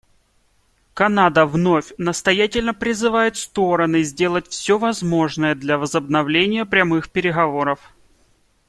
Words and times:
Канада 0.95 1.45
вновь 1.45 1.93
настоятельно 1.99 2.73
призывает 2.73 3.37
стороны 3.37 4.01
сделать 4.01 4.47
все 4.47 4.79
возможное 4.79 5.53
для 5.53 5.77
возобновления 5.77 6.65
прямых 6.65 7.11
переговоров. 7.11 7.93